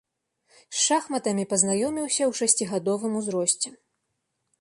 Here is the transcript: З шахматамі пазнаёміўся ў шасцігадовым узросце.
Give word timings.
З 0.77 0.79
шахматамі 0.85 1.43
пазнаёміўся 1.51 2.23
ў 2.29 2.39
шасцігадовым 2.39 3.13
узросце. 3.21 3.69